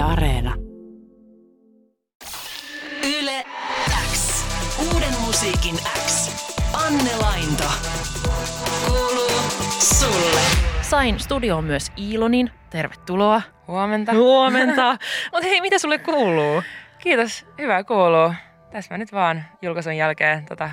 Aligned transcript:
Yle 0.00 0.08
Areena. 0.08 0.54
Yle 3.18 3.44
X. 4.12 4.44
Uuden 4.78 5.20
musiikin 5.26 5.74
X. 6.06 6.30
Anne 6.86 7.10
Lainto. 7.20 7.64
Kuuluu 8.86 9.30
sulle. 9.78 10.40
Sain 10.82 11.20
studioon 11.20 11.64
myös 11.64 11.92
Iilonin. 11.98 12.50
Tervetuloa. 12.70 13.42
Huomenta. 13.68 14.12
Huomenta. 14.12 14.92
Mutta 15.32 15.48
hei, 15.48 15.60
mitä 15.60 15.78
sulle 15.78 15.98
kuuluu? 15.98 16.62
Kiitos, 16.98 17.46
hyvä 17.58 17.84
kuuluu. 17.84 18.34
Tässä 18.70 18.94
mä 18.94 18.98
nyt 18.98 19.12
vaan 19.12 19.44
julkaisun 19.62 19.96
jälkeen 19.96 20.44
tota, 20.44 20.70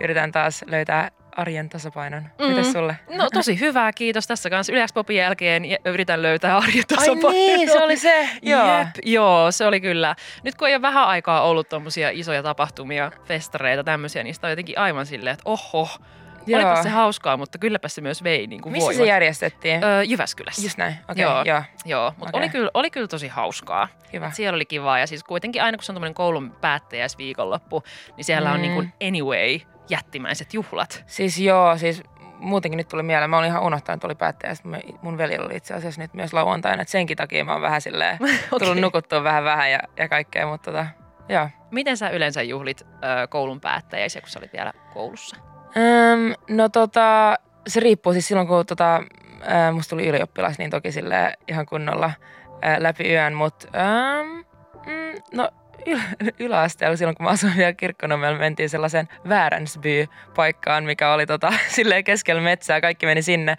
yritän 0.00 0.32
taas 0.32 0.64
löytää 0.66 1.10
arjen 1.36 1.68
tasapainon. 1.68 2.22
Mm. 2.40 2.46
Mitäs 2.46 2.72
sulle? 2.72 2.96
No 3.16 3.28
tosi 3.30 3.60
hyvää, 3.60 3.92
kiitos. 3.92 4.26
Tässä 4.26 4.50
kanssa 4.50 4.72
Yle 4.72 4.86
Popin 4.94 5.16
jälkeen 5.16 5.62
yritän 5.84 6.22
löytää 6.22 6.56
arjen 6.56 6.76
Ai 6.90 6.96
tasapainon. 6.96 7.32
niin, 7.32 7.70
se 7.72 7.82
oli 7.82 7.96
se. 7.96 8.28
Joo. 8.42 8.78
Jep, 8.78 8.88
joo, 9.04 9.52
se 9.52 9.66
oli 9.66 9.80
kyllä. 9.80 10.16
Nyt 10.42 10.54
kun 10.54 10.68
ei 10.68 10.74
ole 10.74 10.82
vähän 10.82 11.04
aikaa 11.04 11.42
ollut 11.42 11.68
tuommoisia 11.68 12.10
isoja 12.12 12.42
tapahtumia, 12.42 13.12
festareita, 13.24 13.84
tämmöisiä, 13.84 14.22
niin 14.22 14.34
sitä 14.34 14.46
on 14.46 14.50
jotenkin 14.50 14.78
aivan 14.78 15.06
silleen, 15.06 15.34
että 15.34 15.42
oho, 15.44 15.88
Joo. 16.46 16.60
olipa 16.60 16.82
se 16.82 16.88
hauskaa, 16.88 17.36
mutta 17.36 17.58
kylläpä 17.58 17.88
se 17.88 18.00
myös 18.00 18.24
vei 18.24 18.46
niin 18.46 18.60
kuin 18.62 18.72
Missä 18.72 18.86
se 18.92 18.98
voimat. 18.98 19.08
järjestettiin? 19.08 19.84
Öö, 19.84 20.02
Jyväskylässä. 20.02 20.62
Just 20.62 20.78
näin, 20.78 20.94
okei, 21.10 21.22
Joo. 21.22 21.32
okay, 21.40 21.44
joo. 21.52 21.62
Joo, 21.84 22.10
mutta 22.18 22.28
Okei. 22.28 22.38
oli, 22.38 22.48
kyllä, 22.48 22.70
oli 22.74 22.90
kyllä 22.90 23.08
tosi 23.08 23.28
hauskaa. 23.28 23.88
Hyvä. 24.12 24.26
Et 24.26 24.34
siellä 24.34 24.56
oli 24.56 24.64
kivaa 24.66 24.98
ja 24.98 25.06
siis 25.06 25.24
kuitenkin 25.24 25.62
aina 25.62 25.78
kun 25.78 25.84
se 25.84 25.92
on 25.92 25.96
tämmöinen 25.96 26.14
koulun 26.14 26.56
päättäjäisviikonloppu, 26.60 27.82
niin 28.16 28.24
siellä 28.24 28.50
on 28.50 28.56
Mm. 28.56 28.62
niin 28.62 28.74
kuin 28.74 28.92
anyway 29.08 29.58
jättimäiset 29.88 30.54
juhlat. 30.54 31.04
Siis 31.06 31.38
joo, 31.38 31.76
siis 31.78 32.02
muutenkin 32.38 32.76
nyt 32.76 32.88
tuli 32.88 33.02
mieleen, 33.02 33.30
mä 33.30 33.38
olin 33.38 33.48
ihan 33.48 33.62
unohtanut, 33.62 33.96
että 33.96 34.06
oli 34.06 34.14
päättäjä, 34.14 34.54
sitten 34.54 34.82
mun 35.02 35.18
veljellä 35.18 35.46
oli 35.46 35.56
itse 35.56 35.74
asiassa 35.74 36.00
nyt 36.00 36.14
myös 36.14 36.32
lauantaina, 36.32 36.82
että 36.82 36.92
senkin 36.92 37.16
takia 37.16 37.44
mä 37.44 37.52
oon 37.52 37.62
vähän 37.62 37.80
silleen, 37.80 38.18
tullut 38.50 38.68
Okei. 38.68 38.82
nukuttua 38.82 39.24
vähän 39.24 39.44
vähän 39.44 39.72
ja, 39.72 39.78
ja 39.96 40.08
kaikkea, 40.08 40.46
mutta 40.46 40.70
tota, 40.70 40.86
joo. 41.28 41.48
Miten 41.70 41.96
sä 41.96 42.10
yleensä 42.10 42.42
juhlit 42.42 42.82
ö, 42.82 42.86
koulun 43.28 43.60
päättäjäisiä, 43.60 44.20
kun 44.20 44.30
sä 44.30 44.38
olit 44.38 44.52
vielä 44.52 44.72
koulussa? 44.94 45.36
Öm, 45.76 46.56
no 46.56 46.68
tota, 46.68 47.38
se 47.66 47.80
riippuu 47.80 48.12
siis 48.12 48.28
silloin, 48.28 48.48
kun 48.48 48.66
tota, 48.66 49.02
ää, 49.42 49.72
musta 49.72 49.90
tuli 49.90 50.08
ylioppilas, 50.08 50.58
niin 50.58 50.70
toki 50.70 50.92
sille 50.92 51.34
ihan 51.48 51.66
kunnolla 51.66 52.10
ää, 52.62 52.82
läpi 52.82 53.12
yön, 53.12 53.34
mutta 53.34 53.68
mm, 54.86 55.22
no 55.32 55.50
yl- 55.88 56.34
yläasteella 56.38 56.96
silloin, 56.96 57.16
kun 57.16 57.24
mä 57.24 57.30
asuin 57.30 57.56
vielä 57.56 57.72
Kirkkonummella, 57.72 58.38
mentiin 58.38 58.70
sellaiseen 58.70 59.08
Vääränsby-paikkaan, 59.28 60.84
mikä 60.84 61.12
oli 61.12 61.26
tota, 61.26 61.52
silleen 61.76 62.04
keskellä 62.04 62.42
metsää, 62.42 62.80
kaikki 62.80 63.06
meni 63.06 63.22
sinne, 63.22 63.56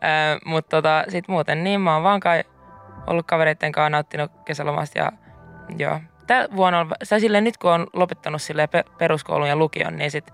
ää, 0.00 0.38
mutta 0.44 0.76
tota, 0.76 1.04
sit 1.08 1.28
muuten 1.28 1.64
niin 1.64 1.80
mä 1.80 1.94
oon 1.94 2.02
vaan 2.02 2.20
kai 2.20 2.44
ollut 3.06 3.26
kavereitten 3.26 3.72
kanssa 3.72 3.90
nauttinut 3.90 4.32
kesälomasta 4.44 4.98
ja 4.98 5.12
joo. 5.78 6.00
Tää 6.26 6.48
vuonna, 6.56 6.80
on- 6.80 6.90
tai 7.08 7.20
silleen 7.20 7.44
nyt 7.44 7.56
kun 7.56 7.70
on 7.70 7.86
lopettanut 7.92 8.42
silleen 8.42 8.68
pe- 8.68 8.84
peruskoulun 8.98 9.48
ja 9.48 9.56
lukion, 9.56 9.96
niin 9.96 10.10
sit 10.10 10.32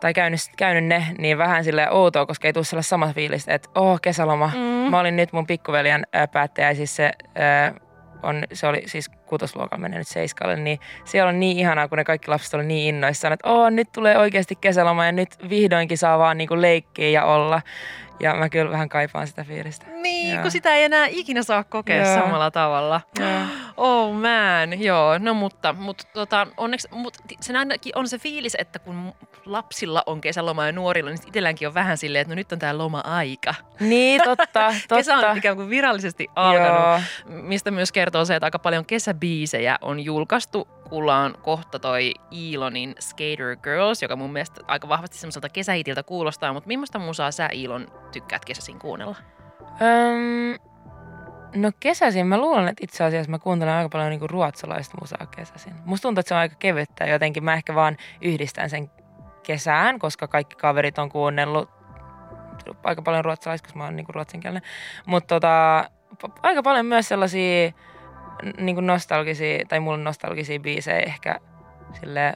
tai 0.00 0.14
käynyt, 0.14 0.40
käynyt 0.56 0.84
ne, 0.84 1.06
niin 1.18 1.38
vähän 1.38 1.64
sille 1.64 1.90
outoa, 1.90 2.26
koska 2.26 2.46
ei 2.48 2.52
tule 2.52 2.64
sellaista 2.64 2.90
samaa 2.90 3.12
fiilistä, 3.12 3.54
että 3.54 3.68
oh, 3.74 4.00
kesäloma. 4.00 4.50
Mm. 4.54 4.90
Mä 4.90 5.00
olin 5.00 5.16
nyt 5.16 5.32
mun 5.32 5.46
pikkuveljen 5.46 6.06
ää, 6.12 6.26
päättäjä, 6.26 6.74
siis 6.74 6.96
se, 6.96 7.12
ää, 7.34 7.74
on, 8.22 8.44
se 8.52 8.66
oli 8.66 8.82
siis 8.86 9.08
kutosluokalla 9.08 9.82
mennyt 9.82 10.08
seiskalle, 10.08 10.56
niin 10.56 10.78
siellä 11.04 11.28
on 11.28 11.40
niin 11.40 11.58
ihanaa, 11.58 11.88
kun 11.88 11.98
ne 11.98 12.04
kaikki 12.04 12.28
lapset 12.28 12.54
oli 12.54 12.64
niin 12.64 12.94
innoissaan, 12.94 13.32
että 13.32 13.48
oh, 13.48 13.70
nyt 13.70 13.88
tulee 13.92 14.18
oikeasti 14.18 14.54
kesäloma 14.54 15.06
ja 15.06 15.12
nyt 15.12 15.28
vihdoinkin 15.48 15.98
saa 15.98 16.18
vaan 16.18 16.38
niinku 16.38 16.60
leikkiä 16.60 17.08
ja 17.08 17.24
olla. 17.24 17.62
Ja 18.20 18.34
mä 18.34 18.48
kyllä 18.48 18.70
vähän 18.70 18.88
kaipaan 18.88 19.26
sitä 19.26 19.44
fiilistä. 19.44 19.86
Niin, 19.86 20.32
Joo. 20.32 20.42
kun 20.42 20.50
sitä 20.50 20.74
ei 20.74 20.84
enää 20.84 21.06
ikinä 21.06 21.42
saa 21.42 21.64
kokea 21.64 22.06
Joo. 22.06 22.14
samalla 22.14 22.50
tavalla. 22.50 23.00
Joo. 23.20 23.28
Oh 23.76 24.14
man, 24.14 24.80
joo. 24.80 25.18
No 25.18 25.34
mutta, 25.34 25.72
mutta 25.72 26.04
tota, 26.12 26.46
onneksi 26.56 26.88
mut, 26.90 27.16
sen 27.40 27.56
ainakin 27.56 27.98
on 27.98 28.08
se 28.08 28.18
fiilis, 28.18 28.56
että 28.58 28.78
kun 28.78 29.12
lapsilla 29.46 30.02
on 30.06 30.20
kesäloma 30.20 30.66
ja 30.66 30.72
nuorilla, 30.72 31.10
niin 31.10 31.20
itselläänkin 31.26 31.68
on 31.68 31.74
vähän 31.74 31.98
silleen, 31.98 32.22
että 32.22 32.34
no 32.34 32.36
nyt 32.36 32.52
on 32.52 32.58
tämä 32.58 32.78
loma-aika. 32.78 33.54
Niin, 33.80 34.20
totta, 34.24 34.46
totta. 34.46 34.72
Kesä 34.96 35.16
on 35.16 35.38
ikään 35.38 35.56
kuin 35.56 35.70
virallisesti 35.70 36.26
alkanut, 36.36 36.82
Joo. 36.82 37.00
mistä 37.42 37.70
myös 37.70 37.92
kertoo 37.92 38.24
se, 38.24 38.36
että 38.36 38.46
aika 38.46 38.58
paljon 38.58 38.84
kesäbiisejä 38.86 39.78
on 39.80 40.00
julkaistu. 40.00 40.68
Kuulla 40.88 41.16
on 41.16 41.34
kohta 41.42 41.78
toi 41.78 42.14
Iilonin 42.32 42.94
Skater 43.00 43.56
Girls, 43.62 44.02
joka 44.02 44.16
mun 44.16 44.32
mielestä 44.32 44.60
aika 44.66 44.88
vahvasti 44.88 45.18
semmoiselta 45.18 45.48
kesähitiltä 45.48 46.02
kuulostaa, 46.02 46.52
mutta 46.52 46.66
millaista 46.68 46.98
musaa 46.98 47.30
sä 47.30 47.48
Iilon 47.52 47.86
tykkäät 48.12 48.44
kesäisin 48.44 48.78
kuunnella? 48.78 49.16
Öm, 49.62 50.58
no 51.54 51.70
kesäisin 51.80 52.26
mä 52.26 52.38
luulen, 52.38 52.68
että 52.68 52.84
itse 52.84 53.04
asiassa 53.04 53.30
mä 53.30 53.38
kuuntelen 53.38 53.74
aika 53.74 53.88
paljon 53.88 54.10
niinku 54.10 54.26
ruotsalaista 54.26 54.98
musaa 55.00 55.26
kesäisin. 55.26 55.74
Musta 55.84 56.02
tuntuu, 56.02 56.20
että 56.20 56.28
se 56.28 56.34
on 56.34 56.40
aika 56.40 56.56
kevyttä 56.58 57.06
jotenkin 57.06 57.44
mä 57.44 57.54
ehkä 57.54 57.74
vaan 57.74 57.96
yhdistän 58.20 58.70
sen 58.70 58.90
kesään, 59.42 59.98
koska 59.98 60.28
kaikki 60.28 60.56
kaverit 60.56 60.98
on 60.98 61.08
kuunnellut 61.08 61.70
aika 62.84 63.02
paljon 63.02 63.24
ruotsalaista, 63.24 63.66
koska 63.66 63.78
mä 63.78 63.84
oon 63.84 63.96
niinku 63.96 64.12
ruotsinkielinen. 64.12 64.62
Mutta 65.06 65.34
tota, 65.34 65.84
aika 66.42 66.62
paljon 66.62 66.86
myös 66.86 67.08
sellaisia 67.08 67.72
n- 68.42 68.64
niinku 68.64 68.80
nostalgisia, 68.80 69.64
tai 69.68 69.80
mulla 69.80 69.94
on 69.94 70.04
nostalgisia 70.04 70.60
biisejä 70.60 71.00
ehkä 71.00 71.40
sille 72.00 72.34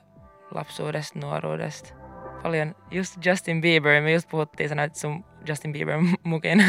lapsuudesta, 0.55 1.19
nuoruudesta. 1.19 1.95
Paljon 2.43 2.75
just 2.91 3.27
Justin 3.27 3.61
Bieber, 3.61 4.03
me 4.03 4.13
just 4.13 4.29
puhuttiin, 4.29 4.69
sä 4.69 4.75
näytit 4.75 4.97
sun 4.97 5.25
Justin 5.49 5.73
Bieber 5.73 5.99
mukin. 6.25 6.65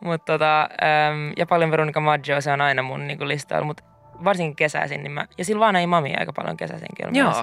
Mut 0.00 0.24
tota, 0.24 0.62
äm, 0.62 1.32
ja 1.36 1.46
paljon 1.46 1.70
Veronica 1.70 2.00
Maggio, 2.00 2.40
se 2.40 2.52
on 2.52 2.60
aina 2.60 2.82
mun 2.82 3.06
niinku 3.06 3.28
listalla, 3.28 3.64
mutta 3.66 3.84
varsinkin 4.24 4.56
kesäisin, 4.56 5.02
niin 5.02 5.12
mä, 5.12 5.26
ja 5.38 5.44
Silvana 5.44 5.78
ei 5.80 5.86
mami 5.86 6.14
aika 6.16 6.32
paljon 6.32 6.56
kesäisinkin. 6.56 7.06
on 7.06 7.12
myös. 7.12 7.36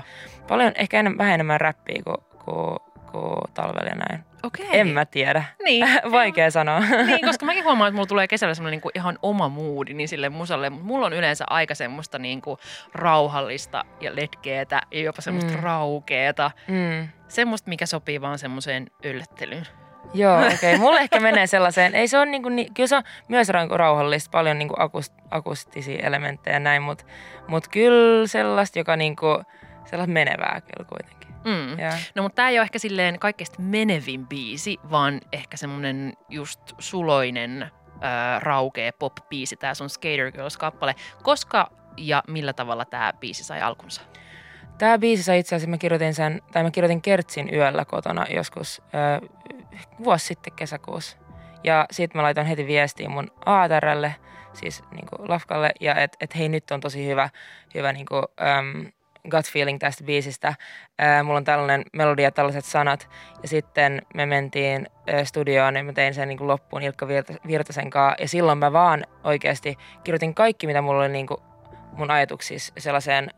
Paljon, 0.48 0.72
ehkä 0.76 1.00
enemmän, 1.00 1.18
vähän 1.18 1.34
enemmän 1.34 1.62
räppiä 1.62 2.02
kuin, 2.04 2.18
kuin, 2.46 2.78
kuin 3.12 3.38
talvella 3.54 3.90
ja 3.90 3.96
näin. 3.96 4.24
Okei. 4.44 4.66
En 4.72 4.88
mä 4.88 5.06
tiedä. 5.06 5.44
Niin. 5.64 5.88
Vaikea 6.12 6.52
sanoa. 6.52 6.80
niin, 7.08 7.26
koska 7.26 7.46
mäkin 7.46 7.64
huomaan, 7.64 7.88
että 7.88 7.96
mulla 7.96 8.08
tulee 8.08 8.28
kesällä 8.28 8.54
semmoinen 8.54 8.72
niinku 8.78 8.92
ihan 8.96 9.20
oma 9.22 9.50
moodi 9.50 9.94
niin 9.94 10.08
sille 10.10 10.30
musalle. 10.30 10.70
Mutta 10.70 10.86
mulla 10.86 11.06
on 11.06 11.14
yleensä 11.14 11.46
aika 11.50 11.76
semmoista 11.76 12.20
niinku 12.20 12.58
rauhallista 12.94 13.86
ja 14.02 14.16
letkeetä 14.16 14.82
ja 14.92 15.00
jopa 15.02 15.22
semmoista 15.22 15.54
Mm. 15.54 15.60
raukeeta. 15.64 16.52
Mm. 16.68 17.08
Semmoista, 17.28 17.70
mikä 17.70 17.86
sopii 17.86 18.22
vaan 18.22 18.40
semmoiseen 18.40 18.88
yllättelyyn. 19.04 19.68
Joo, 20.14 20.38
okei. 20.46 20.56
Okay. 20.56 20.78
Mulle 20.78 21.00
ehkä 21.00 21.20
menee 21.20 21.48
sellaiseen, 21.48 21.96
ei 21.96 22.08
se 22.08 22.18
on 22.18 22.32
niinku, 22.32 22.50
ni, 22.50 22.68
kyllä 22.74 22.88
se 22.88 22.96
on 22.96 23.04
myös 23.28 23.50
rau- 23.50 23.76
rauhallista, 23.78 24.30
paljon 24.32 24.60
niinku 24.60 24.76
akust, 24.78 25.14
akustisia 25.32 26.08
elementtejä 26.08 26.56
ja 26.56 26.60
näin, 26.60 26.82
mutta 26.82 27.06
mut 27.48 27.68
kyllä 27.68 28.28
sellaista, 28.28 28.80
joka 28.80 28.96
niinku, 28.96 29.44
sellaista 29.86 30.14
menevää 30.14 30.62
kyllä 30.62 30.90
kuitenkin. 30.90 31.21
Mm. 31.46 31.80
Ja. 31.80 31.92
No 32.16 32.24
mutta 32.24 32.36
tämä 32.36 32.50
ei 32.50 32.60
ole 32.60 32.64
ehkä 32.64 32.80
silleen 32.80 33.20
kaikkein 33.20 33.48
menevin 33.58 34.28
biisi, 34.28 34.78
vaan 34.92 35.22
ehkä 35.32 35.58
semmoinen 35.58 36.14
just 36.30 36.60
suloinen 36.80 37.72
ää, 38.02 38.40
raukea 38.40 38.92
pop-biisi, 39.00 39.58
tämä 39.60 39.74
sun 39.74 39.90
Skater 39.90 40.32
Girls-kappale. 40.32 40.96
Koska 41.24 41.72
ja 41.98 42.24
millä 42.28 42.54
tavalla 42.54 42.86
tämä 42.86 43.14
biisi 43.20 43.44
sai 43.44 43.62
alkunsa? 43.62 44.02
Tämä 44.78 44.98
biisi 44.98 45.24
sai 45.24 45.40
itse 45.40 45.56
asiassa, 45.56 45.70
mä 45.70 45.78
kirjoitin 45.78 46.14
sen, 46.14 46.42
tai 46.52 46.64
mä 46.64 46.72
kirjoitin 46.72 47.02
Kertsin 47.02 47.54
yöllä 47.54 47.86
kotona 47.86 48.26
joskus 48.30 48.82
ö, 49.22 49.28
vuosi 50.04 50.26
sitten 50.26 50.54
kesäkuussa. 50.54 51.18
Ja 51.64 51.86
sitten 51.92 52.20
mä 52.20 52.24
laitan 52.24 52.46
heti 52.46 52.68
viestiä 52.68 53.10
mun 53.10 53.32
aatarelle, 53.46 54.16
siis 54.54 54.84
niinku 54.92 55.16
Lafkalle, 55.20 55.72
ja 55.80 55.96
että 55.96 56.18
et 56.22 56.36
hei 56.36 56.50
nyt 56.50 56.72
on 56.72 56.80
tosi 56.80 57.08
hyvä, 57.08 57.30
hyvä 57.76 57.94
niinku, 57.94 58.16
äm, 58.16 58.92
gut 59.30 59.46
feeling 59.52 59.80
tästä 59.80 60.04
biisistä. 60.04 60.54
Mulla 61.24 61.38
on 61.38 61.44
tällainen 61.44 61.84
melodia 61.94 62.32
tällaiset 62.32 62.66
sanat. 62.66 63.10
Ja 63.42 63.48
sitten 63.48 64.02
me 64.14 64.26
mentiin 64.26 64.88
studioon 65.24 65.76
ja 65.76 65.84
mä 65.84 65.94
tein 65.94 66.14
sen 66.14 66.28
niinku 66.28 66.48
loppuun 66.48 66.84
Ilkka 66.84 67.06
Virta- 67.08 67.48
Virtasen 67.48 67.90
kanssa. 67.90 68.22
Ja 68.22 68.28
silloin 68.28 68.58
mä 68.58 68.74
vaan 68.74 69.06
oikeasti 69.24 69.78
kirjoitin 70.04 70.34
kaikki, 70.34 70.68
mitä 70.68 70.82
mulla 70.82 71.00
oli 71.02 71.10
niinku 71.10 71.44
mun 71.92 72.12
ajatuksissa 72.12 72.74
sellaiseen 72.78 73.30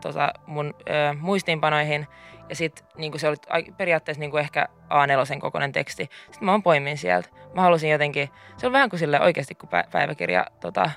tota, 0.00 0.32
mun 0.46 0.74
muistiinpanoihin. 1.20 2.06
Ja 2.48 2.56
sitten 2.56 2.86
niinku 2.96 3.18
se 3.18 3.28
oli 3.28 3.36
periaatteessa 3.76 4.20
niinku 4.20 4.36
ehkä 4.36 4.68
A4 4.74 5.38
kokoinen 5.40 5.72
teksti. 5.72 6.08
Sitten 6.24 6.44
mä 6.44 6.50
oon 6.50 6.62
poimin 6.62 6.98
sieltä. 6.98 7.28
Mä 7.54 7.62
halusin 7.62 7.90
jotenkin, 7.90 8.28
se 8.56 8.66
on 8.66 8.72
vähän 8.72 8.90
kuin 8.90 9.00
sille 9.00 9.20
oikeasti 9.20 9.54
kuin 9.54 9.70
pä- 9.70 9.90
päiväkirja 9.92 10.46
tota, 10.60 10.90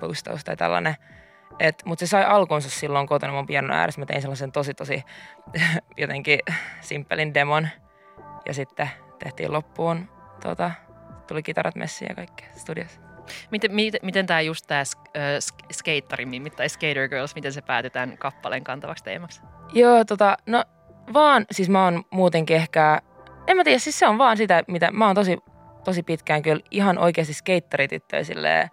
postaus 0.00 0.44
tai 0.44 0.56
tällainen. 0.56 0.94
Mutta 1.84 2.06
se 2.06 2.10
sai 2.10 2.24
alkunsa 2.24 2.70
silloin 2.70 3.06
kotona 3.06 3.32
mun 3.32 3.46
pianon 3.46 3.70
ääressä. 3.70 4.00
Mä 4.00 4.06
tein 4.06 4.22
sellaisen 4.22 4.52
tosi 4.52 4.74
tosi 4.74 5.02
jotenkin 5.96 6.38
simppelin 6.80 7.34
demon. 7.34 7.68
Ja 8.46 8.54
sitten 8.54 8.90
tehtiin 9.18 9.52
loppuun, 9.52 10.08
tota, 10.42 10.70
tuli 11.26 11.42
kitarat 11.42 11.74
messiin 11.74 12.08
ja 12.08 12.14
kaikkea 12.14 12.48
studiossa. 12.56 13.00
Miten, 13.50 13.74
miten, 13.74 14.00
miten 14.02 14.26
tämä 14.26 14.40
just 14.40 14.66
tämä 14.66 14.82
skeittarimimmi 15.72 16.50
tai 16.50 16.68
Skater 16.68 17.08
Girls, 17.08 17.34
miten 17.34 17.52
se 17.52 17.62
päätetään 17.62 18.18
kappaleen 18.18 18.64
kantavaksi 18.64 19.04
teemaksi? 19.04 19.40
Joo, 19.72 20.04
tota, 20.04 20.36
no 20.46 20.64
vaan, 21.12 21.46
siis 21.50 21.68
mä 21.68 21.84
oon 21.84 22.04
muutenkin 22.10 22.56
ehkä, 22.56 23.02
en 23.46 23.56
mä 23.56 23.64
tiedä, 23.64 23.78
siis 23.78 23.98
se 23.98 24.06
on 24.06 24.18
vaan 24.18 24.36
sitä, 24.36 24.64
mitä 24.66 24.90
mä 24.90 25.06
oon 25.06 25.14
tosi, 25.14 25.38
tosi 25.84 26.02
pitkään 26.02 26.42
kyllä 26.42 26.62
ihan 26.70 26.98
oikeasti 26.98 27.34
skeittarityttöä 27.34 28.24
silleen, 28.24 28.70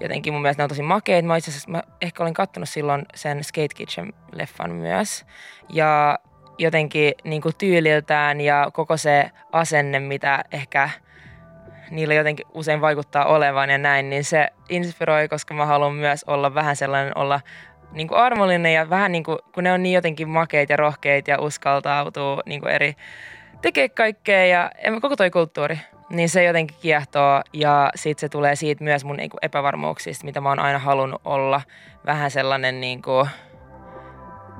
jotenkin 0.00 0.32
mun 0.32 0.42
mielestä 0.42 0.60
ne 0.60 0.64
on 0.64 0.68
tosi 0.68 0.82
makeita. 0.82 1.28
Mä 1.28 1.36
itse 1.36 1.50
asiassa 1.50 1.70
mä 1.70 1.82
ehkä 2.00 2.22
olin 2.22 2.34
kattonut 2.34 2.68
silloin 2.68 3.06
sen 3.14 3.44
Skate 3.44 3.74
Kitchen-leffan 3.74 4.70
myös. 4.70 5.26
Ja 5.68 6.18
jotenkin 6.58 7.14
niin 7.24 7.42
kuin 7.42 7.54
tyyliltään 7.58 8.40
ja 8.40 8.70
koko 8.72 8.96
se 8.96 9.30
asenne, 9.52 10.00
mitä 10.00 10.44
ehkä 10.52 10.90
niillä 11.90 12.14
jotenkin 12.14 12.46
usein 12.54 12.80
vaikuttaa 12.80 13.24
olevan 13.24 13.70
ja 13.70 13.78
näin, 13.78 14.10
niin 14.10 14.24
se 14.24 14.48
inspiroi, 14.68 15.28
koska 15.28 15.54
mä 15.54 15.66
haluan 15.66 15.94
myös 15.94 16.24
olla 16.24 16.54
vähän 16.54 16.76
sellainen, 16.76 17.18
olla 17.18 17.40
niin 17.92 18.08
kuin 18.08 18.18
armollinen 18.18 18.74
ja 18.74 18.90
vähän 18.90 19.12
niin 19.12 19.24
kuin, 19.24 19.38
kun 19.54 19.64
ne 19.64 19.72
on 19.72 19.82
niin 19.82 19.94
jotenkin 19.94 20.28
makeita 20.28 20.72
ja 20.72 20.76
rohkeita 20.76 21.30
ja 21.30 21.40
uskaltautuu 21.40 22.42
niin 22.46 22.60
kuin 22.60 22.72
eri, 22.72 22.96
tekee 23.62 23.88
kaikkea 23.88 24.46
ja 24.46 24.70
koko 25.00 25.16
toi 25.16 25.30
kulttuuri, 25.30 25.78
niin 26.10 26.28
se 26.28 26.44
jotenkin 26.44 26.76
kiehtoo 26.80 27.42
ja 27.52 27.90
sitten 27.94 28.20
se 28.20 28.28
tulee 28.28 28.56
siitä 28.56 28.84
myös 28.84 29.04
mun 29.04 29.16
niin 29.16 29.30
kuin 29.30 29.38
epävarmuuksista, 29.42 30.24
mitä 30.24 30.40
mä 30.40 30.48
oon 30.48 30.58
aina 30.58 30.78
halunnut 30.78 31.20
olla. 31.24 31.60
Vähän 32.06 32.30
sellainen 32.30 32.80
niin 32.80 33.02
kuin, 33.02 33.28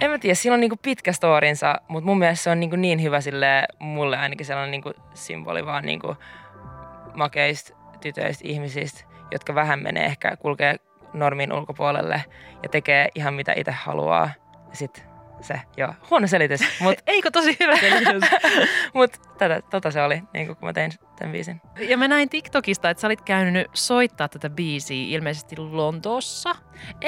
en 0.00 0.10
mä 0.10 0.18
tiedä, 0.18 0.34
siinä 0.34 0.54
on 0.54 0.60
niinku 0.60 0.78
pitkä 0.82 1.12
storinsa, 1.12 1.80
mutta 1.88 2.06
mun 2.06 2.18
mielestä 2.18 2.44
se 2.44 2.50
on 2.50 2.60
niinku 2.60 2.76
niin 2.76 3.02
hyvä 3.02 3.20
sille 3.20 3.64
mulle 3.78 4.18
ainakin 4.18 4.46
sellainen 4.46 4.70
niinku 4.70 4.92
symboli 5.14 5.66
vaan 5.66 5.84
niinku 5.84 6.16
makeista 7.14 7.76
tytöistä 8.00 8.44
ihmisistä, 8.48 9.04
jotka 9.30 9.54
vähän 9.54 9.82
menee 9.82 10.04
ehkä 10.04 10.36
kulkee 10.36 10.76
normin 11.12 11.52
ulkopuolelle 11.52 12.24
ja 12.62 12.68
tekee 12.68 13.08
ihan 13.14 13.34
mitä 13.34 13.52
itse 13.56 13.72
haluaa. 13.72 14.30
Sitten 14.72 15.04
se, 15.40 15.60
joo. 15.76 15.94
Huono 16.10 16.26
selitys, 16.26 16.60
mutta... 16.80 17.02
Eikö 17.06 17.30
tosi 17.30 17.56
hyvä 17.60 17.76
selitys? 17.76 18.30
mutta 18.94 19.18
tätä, 19.38 19.62
tota 19.70 19.90
se 19.90 20.02
oli, 20.02 20.22
niin 20.32 20.46
kun 20.46 20.56
mä 20.60 20.72
tein 20.72 20.92
tämän 21.18 21.32
biisin. 21.32 21.60
Ja 21.78 21.96
mä 21.96 22.08
näin 22.08 22.28
TikTokista, 22.28 22.90
että 22.90 23.00
sä 23.00 23.06
olit 23.06 23.20
käynyt 23.20 23.66
soittaa 23.72 24.28
tätä 24.28 24.50
biisiä 24.50 25.16
ilmeisesti 25.16 25.56
Lontoossa. 25.56 26.54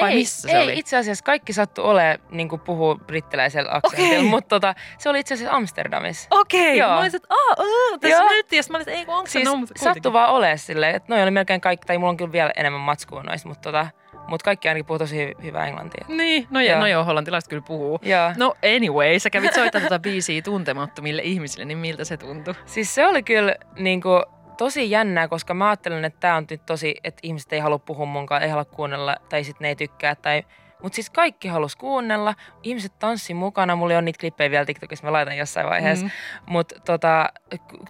Vai 0.01 0.11
ei, 0.11 0.15
missä 0.17 0.47
se 0.47 0.57
ei, 0.57 0.63
oli? 0.63 0.79
itse 0.79 0.97
asiassa 0.97 1.23
kaikki 1.23 1.53
sattu 1.53 1.81
ole 1.81 2.19
niin 2.31 2.49
kuin 2.49 2.61
puhuu 2.61 2.95
brittiläisellä 2.95 3.71
aksentilla, 3.73 4.17
Okei. 4.17 4.29
mutta 4.29 4.47
tota, 4.47 4.75
se 4.97 5.09
oli 5.09 5.19
itse 5.19 5.33
asiassa 5.33 5.55
Amsterdamissa. 5.55 6.27
Okei, 6.31 6.77
Joo. 6.77 6.89
mä 6.89 6.99
olisin, 6.99 7.17
että 7.17 7.35
aah, 7.35 7.99
tässä 7.99 8.23
nyt 8.23 8.47
tiedän, 8.47 8.65
mä 8.69 8.77
olisin, 8.77 8.93
ei 8.93 9.05
kun 9.05 9.15
onko 9.15 9.27
se 9.27 9.31
Siis 9.31 9.45
no, 9.45 9.55
mutta 9.55 9.73
sattuu 9.77 9.91
kuitenkin. 9.91 10.13
vaan 10.13 10.29
ole 10.29 10.57
silleen, 10.57 10.95
että 10.95 11.13
noi 11.13 11.23
oli 11.23 11.31
melkein 11.31 11.61
kaikki, 11.61 11.85
tai 11.85 11.97
mulla 11.97 12.09
on 12.09 12.17
kyllä 12.17 12.31
vielä 12.31 12.51
enemmän 12.55 12.81
matskua 12.81 13.23
noista, 13.23 13.49
mutta 13.49 13.61
tota, 13.61 13.87
mut 14.29 14.43
kaikki 14.43 14.67
ainakin 14.67 14.85
puhuu 14.85 14.99
tosi 14.99 15.25
hy- 15.25 15.43
hyvää 15.43 15.67
englantia. 15.67 16.05
Niin, 16.07 16.47
no. 16.49 16.61
Joo. 16.61 16.79
no 16.79 16.87
joo, 16.87 17.03
hollantilaiset 17.03 17.49
kyllä 17.49 17.63
puhuu. 17.67 17.99
Joo. 18.01 18.31
No 18.37 18.55
anyway, 18.75 19.19
sä 19.19 19.29
kävit 19.29 19.53
soittaa 19.53 19.81
tätä 19.81 19.99
biisiä 19.99 20.41
tuntemattomille 20.41 21.21
ihmisille, 21.21 21.65
niin 21.65 21.77
miltä 21.77 22.03
se 22.03 22.17
tuntui? 22.17 22.53
Siis 22.65 22.95
se 22.95 23.07
oli 23.07 23.23
kyllä 23.23 23.55
niinku, 23.75 24.09
tosi 24.57 24.91
jännää, 24.91 25.27
koska 25.27 25.53
mä 25.53 25.69
ajattelen, 25.69 26.05
että 26.05 26.19
tämä 26.19 26.35
on 26.35 26.45
nyt 26.49 26.65
tosi, 26.65 26.95
että 27.03 27.19
ihmiset 27.23 27.53
ei 27.53 27.59
halua 27.59 27.79
puhua 27.79 28.05
munkaan, 28.05 28.43
ei 28.43 28.49
halua 28.49 28.65
kuunnella, 28.65 29.15
tai 29.29 29.43
sitten 29.43 29.65
ne 29.65 29.69
ei 29.69 29.75
tykkää, 29.75 30.15
tai 30.15 30.43
mutta 30.83 30.95
siis 30.95 31.09
kaikki 31.09 31.47
halus 31.47 31.75
kuunnella, 31.75 32.35
ihmiset 32.63 32.99
tanssi 32.99 33.33
mukana, 33.33 33.75
mulla 33.75 33.97
on 33.97 34.05
niitä 34.05 34.19
klippejä 34.19 34.51
vielä 34.51 34.65
TikTokissa, 34.65 35.05
mä 35.05 35.13
laitan 35.13 35.37
jossain 35.37 35.69
vaiheessa. 35.69 36.05
Mm. 36.05 36.11
Mutta 36.45 36.75
tota, 36.85 37.29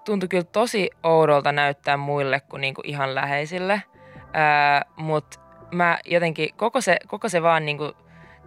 tuntui 0.05 0.29
kyllä 0.29 0.43
tosi 0.43 0.89
oudolta 1.03 1.51
näyttää 1.51 1.97
muille 1.97 2.39
kuin 2.39 2.61
niinku 2.61 2.81
ihan 2.85 3.15
läheisille. 3.15 3.83
Mutta 4.97 5.39
mä 5.71 5.99
jotenkin, 6.05 6.49
koko 6.55 6.81
se, 6.81 6.97
koko 7.07 7.29
se 7.29 7.41
vaan 7.41 7.65
niinku 7.65 7.93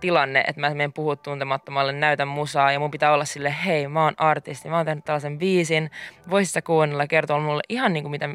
tilanne, 0.00 0.44
että 0.48 0.60
mä 0.60 0.68
menen 0.68 0.92
puhua 0.92 1.16
tuntemattomalle, 1.16 1.92
näytän 1.92 2.28
musaa 2.28 2.72
ja 2.72 2.78
mun 2.78 2.90
pitää 2.90 3.12
olla 3.12 3.24
sille, 3.24 3.54
hei 3.64 3.88
mä 3.88 4.04
oon 4.04 4.14
artisti, 4.16 4.68
mä 4.68 4.76
oon 4.76 4.86
tehnyt 4.86 5.04
tällaisen 5.04 5.38
biisin, 5.38 5.90
voisit 6.30 6.52
sä 6.52 6.62
kuunnella, 6.62 7.06
kertoa 7.06 7.40
mulle 7.40 7.62
ihan 7.68 7.92
niinku 7.92 8.08
mitä, 8.08 8.28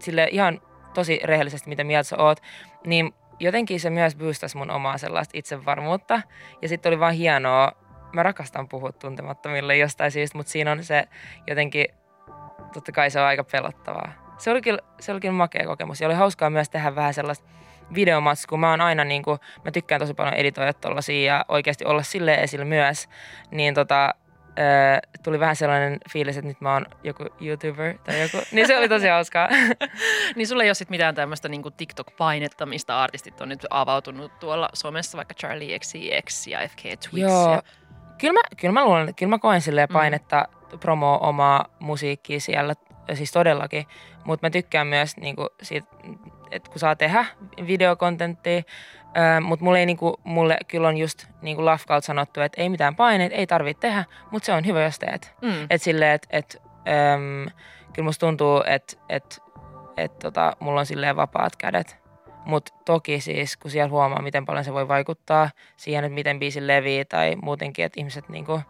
sille 0.00 0.28
ihan 0.30 0.60
tosi 0.94 1.20
rehellisesti, 1.24 1.68
mitä 1.68 1.84
mieltä 1.84 2.08
sä 2.08 2.16
oot, 2.16 2.40
niin 2.86 3.14
jotenkin 3.40 3.80
se 3.80 3.90
myös 3.90 4.16
boostasi 4.16 4.56
mun 4.56 4.70
omaa 4.70 4.98
sellaista 4.98 5.38
itsevarmuutta. 5.38 6.22
Ja 6.62 6.68
sitten 6.68 6.90
oli 6.90 7.00
vaan 7.00 7.14
hienoa, 7.14 7.72
mä 8.12 8.22
rakastan 8.22 8.68
puhua 8.68 8.92
tuntemattomille 8.92 9.76
jostain 9.76 10.10
syystä, 10.10 10.38
mutta 10.38 10.52
siinä 10.52 10.72
on 10.72 10.84
se 10.84 11.04
jotenkin, 11.46 11.86
totta 12.72 12.92
kai 12.92 13.10
se 13.10 13.20
on 13.20 13.26
aika 13.26 13.44
pelottavaa. 13.44 14.12
Se 14.38 14.50
oli 14.50 14.62
kyllä, 14.62 14.80
se 15.00 15.12
oli 15.12 15.20
kyllä 15.20 15.34
makea 15.34 15.66
kokemus 15.66 16.00
ja 16.00 16.08
oli 16.08 16.14
hauskaa 16.14 16.50
myös 16.50 16.70
tehdä 16.70 16.94
vähän 16.94 17.14
sellaista 17.14 17.48
videomatskua. 17.94 18.58
Mä 18.58 18.70
oon 18.70 18.80
aina 18.80 19.04
niin 19.04 19.22
kuin, 19.22 19.38
mä 19.64 19.70
tykkään 19.70 20.00
tosi 20.00 20.14
paljon 20.14 20.34
editoida 20.34 20.72
tollasia 20.72 21.34
ja 21.34 21.44
oikeasti 21.48 21.84
olla 21.84 22.02
sille 22.02 22.34
esillä 22.34 22.64
myös. 22.64 23.08
Niin 23.50 23.74
tota, 23.74 24.14
tuli 25.22 25.40
vähän 25.40 25.56
sellainen 25.56 25.98
fiilis, 26.12 26.36
että 26.36 26.48
nyt 26.48 26.60
mä 26.60 26.72
oon 26.72 26.86
joku 27.04 27.24
YouTuber 27.40 27.98
tai 27.98 28.22
joku. 28.22 28.36
Niin 28.52 28.66
se 28.66 28.78
oli 28.78 28.88
tosi 28.88 29.08
hauskaa. 29.16 29.48
Niin 30.36 30.46
sulla 30.46 30.62
ei 30.62 30.68
ole 30.68 30.74
sit 30.74 30.90
mitään 30.90 31.14
tämmöistä 31.14 31.48
niinku 31.48 31.70
TikTok-painetta, 31.70 32.66
mistä 32.66 33.00
artistit 33.02 33.40
on 33.40 33.48
nyt 33.48 33.66
avautunut 33.70 34.38
tuolla 34.40 34.68
somessa, 34.74 35.16
vaikka 35.16 35.34
Charlie 35.34 35.78
XCX 35.78 36.46
ja 36.46 36.58
FK 36.68 36.82
Twigs. 36.82 37.12
Joo. 37.12 37.52
Ja... 37.52 37.62
Kyllä 38.18 38.32
mä, 38.32 38.40
kyllä 38.56 38.72
mä 38.72 38.84
luulen, 38.84 39.14
kyllä 39.14 39.30
mä 39.30 39.38
koen 39.38 39.60
silleen 39.60 39.88
Mm. 39.88 39.92
painetta 39.92 40.48
promoa 40.80 41.18
omaa 41.18 41.66
musiikkia 41.78 42.40
siellä, 42.40 42.74
siis 43.14 43.32
todellakin. 43.32 43.86
Mutta 44.24 44.46
mä 44.46 44.50
tykkään 44.50 44.86
myös 44.86 45.16
niinku 45.16 45.46
siitä, 45.62 45.86
että 46.50 46.70
kun 46.70 46.78
saa 46.78 46.96
tehdä 46.96 47.26
videokontenttia, 47.66 48.62
mutta 49.40 49.64
mulle, 49.64 49.78
ei, 49.78 49.86
niinku, 49.86 50.20
mulle 50.24 50.58
kyllä 50.68 50.88
on 50.88 50.96
just 50.96 51.26
niinku 51.42 51.64
Lafkalta 51.64 52.06
sanottu, 52.06 52.40
että 52.40 52.62
ei 52.62 52.68
mitään 52.68 52.96
paineita, 52.96 53.36
ei 53.36 53.46
tarvitse 53.46 53.80
tehdä, 53.80 54.04
mutta 54.30 54.46
se 54.46 54.52
on 54.52 54.66
hyvä, 54.66 54.82
jos 54.82 54.98
teet. 54.98 55.34
Mm. 55.42 55.62
Että 55.62 55.84
silleen, 55.84 56.12
että 56.12 56.28
et, 56.30 56.62
äm, 57.14 57.50
kyllä 57.92 58.06
musta 58.06 58.26
tuntuu, 58.26 58.62
että 58.66 58.96
et, 59.08 59.42
et, 59.96 60.18
tota, 60.18 60.56
mulla 60.60 60.80
on 60.80 60.86
silleen 60.86 61.16
vapaat 61.16 61.56
kädet. 61.56 62.00
Mutta 62.44 62.72
toki 62.84 63.20
siis, 63.20 63.56
kun 63.56 63.70
siellä 63.70 63.90
huomaa, 63.90 64.22
miten 64.22 64.46
paljon 64.46 64.64
se 64.64 64.72
voi 64.72 64.88
vaikuttaa 64.88 65.50
siihen, 65.76 66.04
että 66.04 66.14
miten 66.14 66.38
biisi 66.38 66.66
levii 66.66 67.04
tai 67.04 67.36
muutenkin, 67.42 67.84
että 67.84 68.00
ihmiset 68.00 68.28
niinku 68.28 68.60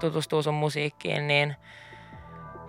tutustuu 0.00 0.42
sun 0.42 0.54
musiikkiin, 0.54 1.28
niin 1.28 1.56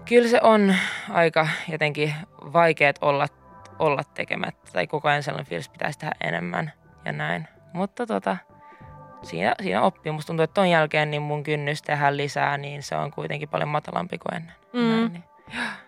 kyllä 0.06 0.30
se 0.30 0.40
on 0.44 0.76
aika 1.10 1.48
jotenkin 1.68 2.14
vaikeet 2.54 2.98
olla, 3.02 3.28
olla 3.80 4.04
tekemättä. 4.14 4.72
Tai 4.74 4.88
koko 4.88 5.08
ajan 5.08 5.24
sellainen 5.24 5.50
fiilis, 5.50 5.70
pitäisi 5.70 6.00
tehdä 6.00 6.16
enemmän 6.22 6.72
ja 7.06 7.12
näin. 7.12 7.48
Mutta 7.74 8.06
tota, 8.06 8.38
siinä, 9.24 9.56
siinä 9.62 9.82
oppii. 9.82 10.12
Musta 10.12 10.28
tuntuu, 10.28 10.44
että 10.44 10.54
ton 10.54 10.70
jälkeen 10.70 11.12
niin 11.12 11.22
mun 11.22 11.44
kynnys 11.44 11.82
tehdä 11.82 12.18
lisää, 12.18 12.58
niin 12.58 12.84
se 12.84 12.96
on 12.96 13.12
kuitenkin 13.12 13.50
paljon 13.50 13.70
matalampi 13.70 14.18
kuin 14.18 14.36
ennen. 14.36 14.56
Mm. 14.74 14.80
Näin, 14.80 15.14
niin. 15.14 15.24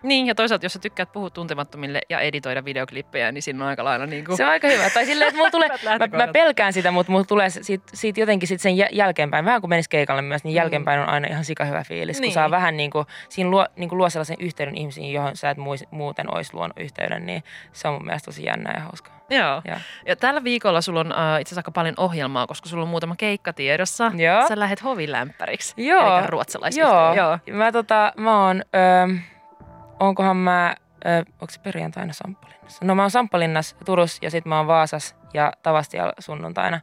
Niin, 0.02 0.26
ja 0.26 0.34
toisaalta 0.34 0.64
jos 0.64 0.72
sä 0.72 0.78
tykkäät 0.78 1.12
puhua 1.12 1.30
tuntemattomille 1.30 2.00
ja 2.08 2.20
editoida 2.20 2.64
videoklippejä, 2.64 3.32
niin 3.32 3.42
siinä 3.42 3.64
on 3.64 3.68
aika 3.70 3.84
lailla 3.84 4.06
niin 4.06 4.24
kuin... 4.24 4.36
Se 4.36 4.44
on 4.44 4.50
aika 4.50 4.68
hyvä. 4.68 4.90
Tai 4.90 5.06
silleen, 5.06 5.28
että 5.28 5.36
mulla 5.38 5.50
tulee, 5.50 5.68
mä, 6.10 6.26
mä, 6.26 6.32
pelkään 6.32 6.72
sitä, 6.72 6.90
mutta 6.90 7.12
mulla 7.12 7.24
tulee 7.24 7.50
siitä, 7.50 7.84
siitä 7.94 8.20
jotenkin 8.20 8.48
sit 8.48 8.60
sen 8.60 8.76
jä- 8.76 8.88
jälkeenpäin, 8.92 9.44
vähän 9.44 9.60
kun 9.60 9.70
menisi 9.70 9.90
keikalle 9.90 10.22
myös, 10.22 10.44
niin 10.44 10.52
Mm. 10.54 10.56
jälkeenpäin 10.56 11.00
on 11.00 11.08
aina 11.08 11.28
ihan 11.28 11.44
sika 11.44 11.64
hyvä 11.64 11.84
fiilis, 11.84 12.16
kun 12.16 12.22
Niin. 12.22 12.32
saa 12.32 12.50
vähän 12.50 12.76
niin 12.76 12.90
kuin, 12.90 13.06
siinä 13.28 13.50
luo, 13.50 13.66
niin 13.76 13.88
kuin 13.88 13.98
luo 13.98 14.10
sellaisen 14.10 14.36
yhteyden 14.40 14.76
ihmisiin, 14.76 15.12
johon 15.12 15.36
sä 15.36 15.50
et 15.50 15.58
muuten 15.90 16.34
olisi 16.34 16.54
luonut 16.54 16.78
yhteyden, 16.80 17.26
niin 17.26 17.42
se 17.72 17.88
on 17.88 17.94
mun 17.94 18.04
mielestä 18.04 18.24
tosi 18.26 18.44
jännää 18.44 18.74
ja 18.76 18.80
hauskaa. 18.80 19.18
Joo. 19.30 19.62
Joo. 19.64 19.76
Ja 20.06 20.16
tällä 20.16 20.44
viikolla 20.44 20.80
sulla 20.80 21.00
on 21.00 21.06
uh, 21.06 21.12
itse 21.12 21.48
asiassa 21.48 21.58
aika 21.58 21.70
paljon 21.70 21.94
ohjelmaa, 21.96 22.46
koska 22.46 22.68
sulla 22.68 22.82
on 22.82 22.88
muutama 22.88 23.14
keikka 23.18 23.52
tiedossa. 23.52 24.12
Joo. 24.16 24.48
Sä 24.48 24.58
lähet 24.58 24.84
hovilämpäriks. 24.84 25.74
Joo. 25.76 26.18
Eli. 26.18 26.78
Joo. 26.80 27.14
Joo. 27.14 27.38
Mä 27.52 27.72
tota, 27.72 28.12
mä 28.16 28.46
oon, 28.46 28.62
öö, 28.76 29.16
onkohan 30.00 30.36
mä, 30.36 30.74
öö, 31.06 31.18
onko 31.18 31.50
se 31.50 31.60
perjantaina 31.60 32.12
Samppalinnassa? 32.12 32.84
No 32.84 32.94
mä 32.94 33.02
oon 33.02 33.10
Samppalinnassa, 33.10 33.76
Turussa 33.84 34.18
ja 34.22 34.30
sitten 34.30 34.48
mä 34.50 34.56
oon 34.56 34.66
Vaasassa 34.66 35.16
ja 35.34 35.52
Tavastialla 35.62 36.12
sunnuntaina. 36.18 36.80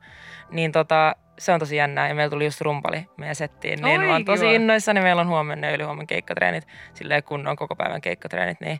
Niin 0.51 0.71
tota, 0.71 1.15
se 1.39 1.53
on 1.53 1.59
tosi 1.59 1.75
jännää 1.75 2.07
ja 2.07 2.15
meillä 2.15 2.29
tuli 2.31 2.45
just 2.45 2.61
rumpali 2.61 3.07
meidän 3.17 3.35
settiin, 3.35 3.81
niin 3.81 3.99
Oi, 4.01 4.07
mä 4.07 4.13
oon 4.13 4.25
tosi 4.25 4.45
kiva. 4.45 4.51
innoissani. 4.55 5.01
Meillä 5.01 5.21
on 5.21 5.27
huomenna 5.27 5.67
ja 5.67 5.73
ylihuomenna 5.75 6.05
keikkatreenit, 6.07 6.67
silleen 6.93 7.23
kunnon 7.23 7.55
koko 7.55 7.75
päivän 7.75 8.01
keikkatreenit, 8.01 8.61
niin 8.61 8.79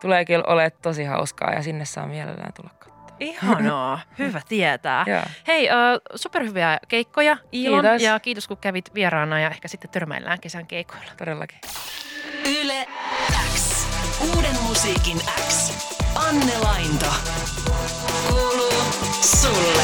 tulee 0.00 0.24
kyllä 0.24 0.44
olemaan 0.46 0.70
tosi 0.82 1.04
hauskaa 1.04 1.52
ja 1.52 1.62
sinne 1.62 1.84
saa 1.84 2.06
mielellään 2.06 2.52
tulla 2.52 2.70
katsomaan. 2.78 2.96
Ihanaa. 3.20 4.00
Hyvä 4.18 4.40
tietää. 4.48 5.04
Joo. 5.06 5.22
Hei, 5.46 5.68
uh, 5.68 6.00
superhyviä 6.14 6.78
keikkoja 6.88 7.36
Iilon 7.54 7.80
Kiitos. 7.82 8.02
ja 8.02 8.20
kiitos 8.20 8.48
kun 8.48 8.56
kävit 8.56 8.94
vieraana 8.94 9.40
ja 9.40 9.50
ehkä 9.50 9.68
sitten 9.68 9.90
törmäillään 9.90 10.40
kesän 10.40 10.66
keikoilla. 10.66 11.10
Todellakin. 11.18 11.58
Yle. 12.62 12.86
Uuden 14.20 14.62
musiikin 14.62 15.20
X. 15.48 15.72
Anne 16.14 16.58
Lainto. 16.58 17.06
Kuuluu 18.28 18.72
sulle. 19.40 19.82